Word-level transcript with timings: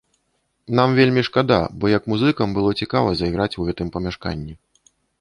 Нам 0.79 0.89
вельмі 0.99 1.25
шкада, 1.27 1.59
бо 1.83 1.93
як 1.97 2.09
музыкам 2.15 2.57
было 2.57 2.75
цікава 2.81 3.09
зайграць 3.23 3.55
у 3.61 3.71
гэтым 3.71 3.87
памяшканні. 3.97 4.53